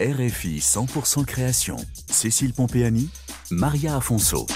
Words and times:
RFI 0.00 0.58
100% 0.60 1.24
création. 1.24 1.76
Cécile 2.08 2.52
Pompéani, 2.52 3.08
Maria 3.50 3.96
Afonso. 3.96 4.46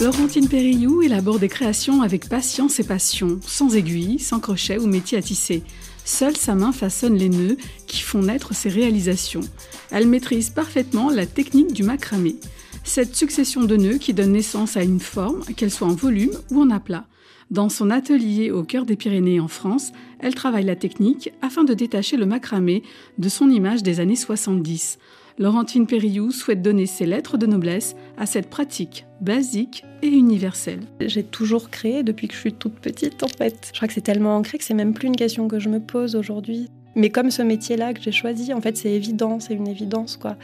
Laurentine 0.00 0.48
Périllou 0.48 1.02
élabore 1.02 1.38
des 1.38 1.48
créations 1.48 2.02
avec 2.02 2.28
patience 2.28 2.80
et 2.80 2.84
passion, 2.84 3.38
sans 3.46 3.76
aiguille, 3.76 4.18
sans 4.18 4.40
crochet 4.40 4.76
ou 4.78 4.88
métier 4.88 5.18
à 5.18 5.22
tisser. 5.22 5.62
Seule 6.04 6.36
sa 6.36 6.56
main 6.56 6.72
façonne 6.72 7.14
les 7.14 7.28
nœuds 7.28 7.56
qui 7.86 8.00
font 8.00 8.22
naître 8.22 8.56
ses 8.56 8.70
réalisations. 8.70 9.42
Elle 9.92 10.08
maîtrise 10.08 10.50
parfaitement 10.50 11.08
la 11.08 11.24
technique 11.24 11.72
du 11.72 11.84
macramé. 11.84 12.34
Cette 12.84 13.14
succession 13.14 13.64
de 13.64 13.76
nœuds 13.76 13.98
qui 13.98 14.12
donne 14.12 14.32
naissance 14.32 14.76
à 14.76 14.82
une 14.82 15.00
forme, 15.00 15.44
qu'elle 15.56 15.70
soit 15.70 15.86
en 15.86 15.94
volume 15.94 16.32
ou 16.50 16.60
en 16.60 16.70
aplat. 16.70 17.06
Dans 17.50 17.68
son 17.68 17.90
atelier 17.90 18.50
au 18.50 18.64
cœur 18.64 18.86
des 18.86 18.96
Pyrénées 18.96 19.40
en 19.40 19.48
France, 19.48 19.92
elle 20.18 20.34
travaille 20.34 20.64
la 20.64 20.76
technique 20.76 21.32
afin 21.42 21.64
de 21.64 21.74
détacher 21.74 22.16
le 22.16 22.26
macramé 22.26 22.82
de 23.18 23.28
son 23.28 23.50
image 23.50 23.82
des 23.82 24.00
années 24.00 24.16
70. 24.16 24.98
Laurentine 25.38 25.86
Périllou 25.86 26.30
souhaite 26.30 26.60
donner 26.60 26.86
ses 26.86 27.06
lettres 27.06 27.38
de 27.38 27.46
noblesse 27.46 27.94
à 28.18 28.26
cette 28.26 28.50
pratique 28.50 29.06
basique 29.20 29.84
et 30.02 30.08
universelle. 30.08 30.80
J'ai 31.00 31.22
toujours 31.22 31.70
créé 31.70 32.02
depuis 32.02 32.28
que 32.28 32.34
je 32.34 32.40
suis 32.40 32.52
toute 32.52 32.74
petite 32.74 33.22
en 33.22 33.28
fait. 33.28 33.70
Je 33.72 33.78
crois 33.78 33.88
que 33.88 33.94
c'est 33.94 34.00
tellement 34.00 34.36
ancré 34.36 34.58
que 34.58 34.64
c'est 34.64 34.74
même 34.74 34.92
plus 34.92 35.06
une 35.06 35.16
question 35.16 35.48
que 35.48 35.58
je 35.58 35.68
me 35.68 35.80
pose 35.80 36.16
aujourd'hui. 36.16 36.68
Mais 36.94 37.10
comme 37.10 37.30
ce 37.30 37.42
métier-là 37.42 37.94
que 37.94 38.02
j'ai 38.02 38.12
choisi, 38.12 38.52
en 38.52 38.60
fait, 38.60 38.76
c'est 38.76 38.90
évident, 38.90 39.40
c'est 39.40 39.54
une 39.54 39.68
évidence, 39.68 40.16
quoi. 40.16 40.36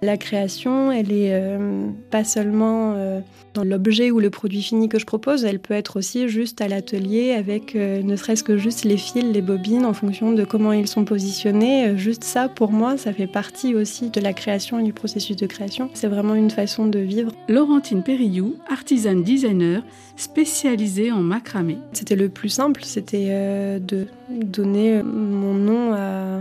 La 0.00 0.16
création, 0.16 0.92
elle 0.92 1.10
est 1.10 1.34
euh, 1.34 1.88
pas 2.12 2.22
seulement 2.22 2.94
euh, 2.96 3.20
dans 3.54 3.64
l'objet 3.64 4.12
ou 4.12 4.20
le 4.20 4.30
produit 4.30 4.62
fini 4.62 4.88
que 4.88 4.98
je 4.98 5.04
propose, 5.04 5.44
elle 5.44 5.58
peut 5.58 5.74
être 5.74 5.98
aussi 5.98 6.28
juste 6.28 6.60
à 6.60 6.68
l'atelier 6.68 7.32
avec 7.32 7.74
euh, 7.74 8.00
ne 8.02 8.14
serait-ce 8.14 8.44
que 8.44 8.56
juste 8.56 8.84
les 8.84 8.96
fils, 8.96 9.24
les 9.24 9.42
bobines 9.42 9.84
en 9.84 9.92
fonction 9.92 10.30
de 10.30 10.44
comment 10.44 10.72
ils 10.72 10.86
sont 10.86 11.04
positionnés. 11.04 11.96
Juste 11.96 12.22
ça, 12.22 12.48
pour 12.48 12.70
moi, 12.70 12.96
ça 12.96 13.12
fait 13.12 13.26
partie 13.26 13.74
aussi 13.74 14.10
de 14.10 14.20
la 14.20 14.32
création 14.32 14.78
et 14.78 14.84
du 14.84 14.92
processus 14.92 15.34
de 15.34 15.46
création. 15.46 15.90
C'est 15.94 16.06
vraiment 16.06 16.36
une 16.36 16.50
façon 16.50 16.86
de 16.86 17.00
vivre. 17.00 17.32
Laurentine 17.48 18.04
Périllou, 18.04 18.54
artisane 18.68 19.24
designer, 19.24 19.82
spécialisée 20.16 21.10
en 21.10 21.22
macramé. 21.22 21.76
C'était 21.92 22.16
le 22.16 22.28
plus 22.28 22.50
simple, 22.50 22.84
c'était 22.84 23.80
de 23.80 24.06
donner 24.30 25.02
mon 25.02 25.54
nom 25.54 25.92
à 25.94 26.40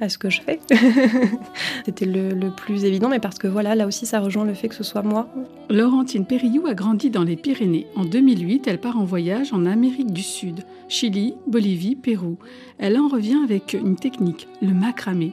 à 0.00 0.08
ce 0.08 0.18
que 0.18 0.30
je 0.30 0.40
fais. 0.40 0.60
C'était 1.84 2.06
le, 2.06 2.50
plus 2.50 2.84
évident, 2.84 3.08
mais 3.08 3.20
parce 3.20 3.38
que 3.38 3.46
voilà, 3.46 3.74
là 3.74 3.86
aussi, 3.86 4.06
ça 4.06 4.20
rejoint 4.20 4.44
le 4.44 4.54
fait 4.54 4.68
que 4.68 4.74
ce 4.74 4.84
soit 4.84 5.02
moi. 5.02 5.28
Laurentine 5.70 6.26
Périllou 6.26 6.66
a 6.66 6.74
grandi 6.74 7.10
dans 7.10 7.24
les 7.24 7.36
Pyrénées. 7.36 7.86
En 7.96 8.04
2008, 8.04 8.66
elle 8.66 8.80
part 8.80 8.98
en 8.98 9.04
voyage 9.04 9.52
en 9.52 9.66
Amérique 9.66 10.12
du 10.12 10.22
Sud, 10.22 10.64
Chili, 10.88 11.34
Bolivie, 11.46 11.96
Pérou. 11.96 12.38
Elle 12.78 12.98
en 12.98 13.08
revient 13.08 13.40
avec 13.44 13.74
une 13.74 13.96
technique, 13.96 14.48
le 14.62 14.74
macramé. 14.74 15.32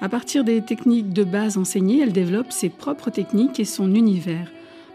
À 0.00 0.08
partir 0.08 0.44
des 0.44 0.62
techniques 0.62 1.12
de 1.12 1.24
base 1.24 1.58
enseignées, 1.58 2.00
elle 2.00 2.12
développe 2.12 2.52
ses 2.52 2.70
propres 2.70 3.10
techniques 3.10 3.60
et 3.60 3.64
son 3.64 3.94
univers. 3.94 4.50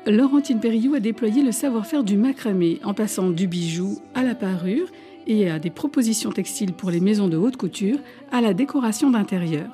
Laurentine 0.07 0.59
Périllou 0.59 0.93
a 0.93 0.99
déployé 0.99 1.41
le 1.41 1.51
savoir-faire 1.51 2.03
du 2.03 2.15
macramé 2.15 2.79
en 2.83 2.93
passant 2.93 3.31
du 3.31 3.47
bijou 3.47 3.99
à 4.13 4.23
la 4.23 4.35
parure 4.35 4.87
et 5.27 5.49
à 5.49 5.59
des 5.59 5.69
propositions 5.69 6.31
textiles 6.31 6.73
pour 6.73 6.91
les 6.91 6.99
maisons 6.99 7.27
de 7.27 7.37
haute 7.37 7.57
couture, 7.57 7.99
à 8.31 8.41
la 8.41 8.53
décoration 8.53 9.09
d'intérieur. 9.09 9.69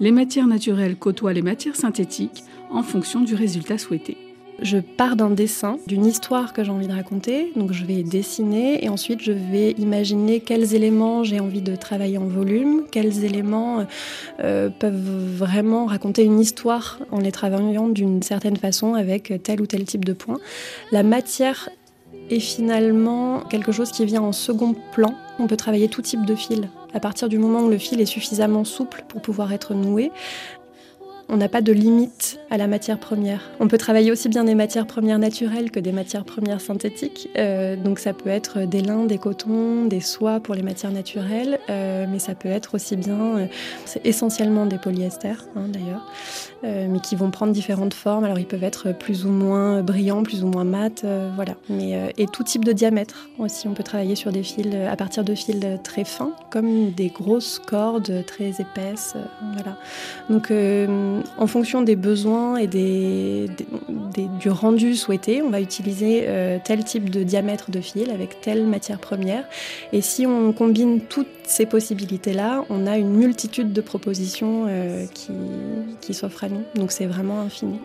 Les 0.00 0.10
matières 0.10 0.46
naturelles 0.46 0.96
côtoient 0.96 1.32
les 1.32 1.42
matières 1.42 1.76
synthétiques 1.76 2.44
en 2.70 2.82
fonction 2.82 3.20
du 3.20 3.34
résultat 3.34 3.78
souhaité. 3.78 4.16
Je 4.60 4.78
pars 4.78 5.16
d'un 5.16 5.30
dessin, 5.30 5.78
d'une 5.88 6.06
histoire 6.06 6.52
que 6.52 6.62
j'ai 6.62 6.70
envie 6.70 6.86
de 6.86 6.92
raconter, 6.92 7.52
donc 7.56 7.72
je 7.72 7.84
vais 7.84 8.04
dessiner 8.04 8.84
et 8.84 8.88
ensuite 8.88 9.20
je 9.20 9.32
vais 9.32 9.72
imaginer 9.72 10.38
quels 10.38 10.74
éléments 10.74 11.24
j'ai 11.24 11.40
envie 11.40 11.62
de 11.62 11.74
travailler 11.74 12.16
en 12.16 12.26
volume, 12.26 12.84
quels 12.90 13.24
éléments 13.24 13.86
euh, 14.40 14.68
peuvent 14.70 15.34
vraiment 15.36 15.86
raconter 15.86 16.22
une 16.22 16.38
histoire 16.38 17.00
en 17.10 17.18
les 17.18 17.32
travaillant 17.32 17.88
d'une 17.88 18.22
certaine 18.22 18.56
façon 18.56 18.94
avec 18.94 19.32
tel 19.42 19.60
ou 19.60 19.66
tel 19.66 19.84
type 19.84 20.04
de 20.04 20.12
point. 20.12 20.38
La 20.92 21.02
matière 21.02 21.68
et 22.30 22.40
finalement 22.40 23.40
quelque 23.40 23.72
chose 23.72 23.90
qui 23.90 24.04
vient 24.04 24.22
en 24.22 24.32
second 24.32 24.74
plan. 24.92 25.14
On 25.38 25.46
peut 25.46 25.56
travailler 25.56 25.88
tout 25.88 26.02
type 26.02 26.24
de 26.24 26.34
fil. 26.34 26.68
À 26.94 27.00
partir 27.00 27.28
du 27.28 27.38
moment 27.38 27.62
où 27.62 27.70
le 27.70 27.78
fil 27.78 28.00
est 28.00 28.06
suffisamment 28.06 28.64
souple 28.64 29.04
pour 29.08 29.22
pouvoir 29.22 29.52
être 29.52 29.74
noué, 29.74 30.10
on 31.32 31.38
n'a 31.38 31.48
pas 31.48 31.62
de 31.62 31.72
limite 31.72 32.38
à 32.50 32.58
la 32.58 32.66
matière 32.66 32.98
première. 32.98 33.40
On 33.58 33.66
peut 33.66 33.78
travailler 33.78 34.12
aussi 34.12 34.28
bien 34.28 34.44
des 34.44 34.54
matières 34.54 34.86
premières 34.86 35.18
naturelles 35.18 35.70
que 35.70 35.80
des 35.80 35.90
matières 35.90 36.26
premières 36.26 36.60
synthétiques. 36.60 37.30
Euh, 37.38 37.74
donc 37.74 37.98
ça 37.98 38.12
peut 38.12 38.28
être 38.28 38.66
des 38.66 38.82
lins, 38.82 39.06
des 39.06 39.16
cotons, 39.16 39.86
des 39.86 40.00
soies 40.00 40.40
pour 40.40 40.54
les 40.54 40.62
matières 40.62 40.92
naturelles, 40.92 41.58
euh, 41.70 42.04
mais 42.06 42.18
ça 42.18 42.34
peut 42.34 42.50
être 42.50 42.74
aussi 42.74 42.96
bien, 42.96 43.38
euh, 43.38 43.46
c'est 43.86 44.04
essentiellement 44.04 44.66
des 44.66 44.76
polyesters 44.76 45.46
hein, 45.56 45.68
d'ailleurs, 45.68 46.06
mais 46.62 47.00
qui 47.00 47.16
vont 47.16 47.30
prendre 47.30 47.52
différentes 47.52 47.94
formes. 47.94 48.24
Alors 48.24 48.38
ils 48.38 48.46
peuvent 48.46 48.62
être 48.62 48.92
plus 48.92 49.24
ou 49.24 49.30
moins 49.30 49.82
brillants, 49.82 50.22
plus 50.22 50.44
ou 50.44 50.48
moins 50.48 50.64
mat, 50.64 51.04
voilà. 51.34 51.54
Et 52.18 52.26
tout 52.26 52.44
type 52.44 52.64
de 52.64 52.72
diamètre 52.72 53.30
aussi. 53.38 53.66
On 53.66 53.72
peut 53.72 53.82
travailler 53.82 54.14
sur 54.14 54.30
des 54.30 54.42
fils 54.42 54.68
à 54.88 54.94
partir 54.96 55.24
de 55.24 55.34
fils 55.34 55.56
très 55.82 56.04
fins, 56.04 56.32
comme 56.50 56.92
des 56.92 57.08
grosses 57.08 57.58
cordes 57.58 58.24
très 58.26 58.50
épaisses, 58.60 59.16
voilà. 59.54 59.76
Donc 60.30 60.52
en 61.38 61.46
fonction 61.46 61.82
des 61.82 61.96
besoins 61.96 62.56
et 62.56 62.66
du 62.66 64.50
rendu 64.50 64.94
souhaité, 64.94 65.42
on 65.42 65.50
va 65.50 65.60
utiliser 65.60 66.24
euh, 66.26 66.58
tel 66.62 66.84
type 66.84 67.10
de 67.10 67.22
diamètre 67.22 67.70
de 67.70 67.80
fil 67.80 68.10
avec 68.10 68.40
telle 68.40 68.66
matière 68.66 68.98
première. 68.98 69.44
Et 69.92 70.00
si 70.00 70.26
on 70.26 70.52
combine 70.52 71.00
toutes 71.00 71.26
ces 71.44 71.66
possibilités-là, 71.66 72.64
on 72.70 72.86
a 72.86 72.98
une 72.98 73.14
multitude 73.14 73.72
de 73.72 73.80
propositions 73.80 74.66
euh, 74.68 75.06
qui, 75.12 75.32
qui 76.00 76.14
s'offrent 76.14 76.44
à 76.44 76.48
nous. 76.48 76.62
Donc 76.74 76.92
c'est 76.92 77.06
vraiment 77.06 77.40
infini. 77.40 77.78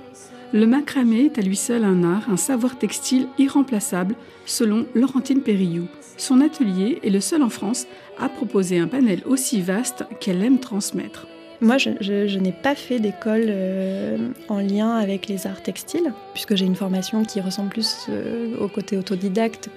Le 0.54 0.66
macramé 0.66 1.26
est 1.26 1.38
à 1.40 1.42
lui 1.42 1.58
seul 1.58 1.84
un 1.84 2.04
art, 2.04 2.30
un 2.30 2.38
savoir 2.38 2.78
textile 2.78 3.28
irremplaçable, 3.38 4.16
selon 4.46 4.86
Laurentine 4.96 5.42
Périllou. 5.42 5.88
Son 6.16 6.40
atelier 6.40 7.00
est 7.04 7.10
le 7.10 7.20
seul 7.20 7.44
en 7.44 7.50
France 7.50 7.86
à 8.18 8.30
proposer 8.30 8.80
un 8.80 8.88
panel 8.88 9.22
aussi 9.26 9.62
vaste 9.62 10.06
qu'elle 10.22 10.42
aime 10.42 10.60
transmettre. 10.60 11.28
Moi, 11.60 11.78
je, 11.80 12.38
n'ai 12.38 12.52
pas 12.52 12.76
fait 12.76 13.00
d'école 13.00 13.46
euh, 13.48 14.18
en 14.48 14.60
lien 14.60 14.92
avec 14.92 15.28
les 15.28 15.48
arts 15.48 15.64
textiles, 15.64 16.14
puisque 16.34 16.56
j'ai 16.56 16.66
une 16.66 16.76
formation 16.76 17.24
qui 17.24 17.42
ressemble 17.42 17.70
plus 17.70 18.06
euh, 18.10 18.56
au 18.60 18.68
côté 18.68 18.96
autodidacte 18.96 19.70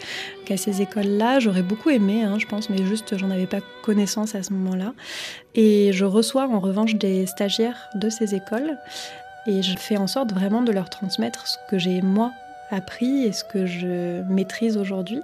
qu'à 0.45 0.59
ces 0.59 0.83
écoles-là. 0.83 1.41
J'aurais 1.41 1.63
beaucoup 1.63 1.89
aimé, 1.89 2.23
hein, 2.23 2.39
je 2.39 2.47
pense, 2.47 2.69
mais 2.69 2.85
juste, 2.85 3.17
j'en 3.17 3.31
avais 3.31 3.47
pas 3.47 3.61
connaissance 3.83 4.35
à 4.35 4.43
ce 4.43 4.53
moment-là. 4.53 4.93
Et 5.55 5.93
je 5.95 6.05
reçois 6.05 6.47
en 6.47 6.61
revanche 6.61 6.97
des 6.97 7.25
stagiaires 7.25 7.89
de 7.95 8.11
ces 8.11 8.35
écoles, 8.35 8.77
et 9.47 9.63
je 9.63 9.77
fais 9.79 9.97
en 9.97 10.07
sorte 10.07 10.33
vraiment 10.33 10.61
de 10.61 10.73
leur 10.73 10.91
transmettre 10.91 11.47
ce 11.47 11.57
que 11.71 11.79
j'ai 11.79 12.03
moi 12.03 12.33
appris 12.71 13.25
et 13.25 13.33
ce 13.33 13.43
que 13.43 13.65
je 13.65 14.23
maîtrise 14.29 14.77
aujourd'hui. 14.77 15.23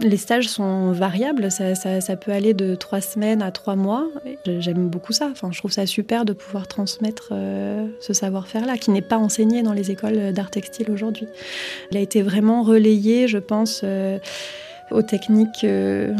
Les 0.00 0.16
stages 0.16 0.48
sont 0.48 0.90
variables, 0.92 1.50
ça, 1.50 2.16
peut 2.16 2.32
aller 2.32 2.54
de 2.54 2.74
trois 2.74 3.00
semaines 3.00 3.42
à 3.42 3.52
trois 3.52 3.76
mois. 3.76 4.08
J'aime 4.46 4.88
beaucoup 4.88 5.12
ça. 5.12 5.28
Enfin, 5.30 5.50
je 5.52 5.58
trouve 5.58 5.70
ça 5.70 5.86
super 5.86 6.24
de 6.24 6.32
pouvoir 6.32 6.66
transmettre 6.66 7.28
euh, 7.32 7.86
ce 8.00 8.12
savoir-faire-là, 8.12 8.78
qui 8.78 8.90
n'est 8.90 9.02
pas 9.02 9.18
enseigné 9.18 9.62
dans 9.62 9.72
les 9.72 9.90
écoles 9.90 10.32
d'art 10.32 10.50
textile 10.50 10.90
aujourd'hui. 10.90 11.28
Il 11.90 11.96
a 11.96 12.00
été 12.00 12.22
vraiment 12.22 12.62
relayé, 12.62 13.28
je 13.28 13.38
pense, 13.38 13.82
euh, 13.84 14.18
aux 14.90 15.02
techniques 15.02 15.64
euh, 15.64 16.14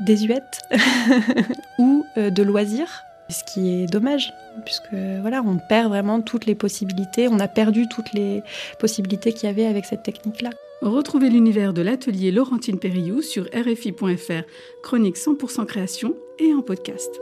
désuètes 0.00 0.60
ou 1.78 2.04
de 2.16 2.42
loisirs 2.42 3.04
ce 3.30 3.42
qui 3.42 3.82
est 3.82 3.86
dommage, 3.86 4.34
puisque 4.66 4.92
voilà, 4.92 5.42
on 5.44 5.56
perd 5.56 5.88
vraiment 5.88 6.20
toutes 6.20 6.44
les 6.44 6.54
possibilités, 6.54 7.26
on 7.26 7.40
a 7.40 7.48
perdu 7.48 7.88
toutes 7.88 8.12
les 8.12 8.42
possibilités 8.78 9.32
qu'il 9.32 9.48
y 9.48 9.50
avait 9.50 9.64
avec 9.66 9.86
cette 9.86 10.02
technique-là. 10.02 10.50
Retrouvez 10.84 11.30
l'univers 11.30 11.72
de 11.72 11.80
l'atelier 11.80 12.30
Laurentine 12.30 12.78
Périllou 12.78 13.22
sur 13.22 13.44
RFI.fr, 13.44 14.42
chronique 14.82 15.16
100% 15.16 15.64
création 15.64 16.14
et 16.38 16.52
en 16.52 16.60
podcast. 16.60 17.18